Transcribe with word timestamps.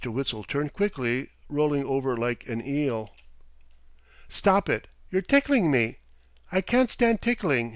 Witzel 0.03 0.43
turned 0.43 0.73
quickly, 0.73 1.27
rolling 1.47 1.85
over 1.85 2.17
like 2.17 2.49
an 2.49 2.59
eel. 2.65 3.13
"Stop 4.29 4.67
it! 4.67 4.87
You're 5.11 5.21
tickling 5.21 5.69
me. 5.69 5.99
I 6.51 6.61
can't 6.61 6.89
stand 6.89 7.21
tickling!" 7.21 7.69